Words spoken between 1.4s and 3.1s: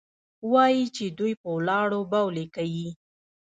په ولاړو بولې کيې.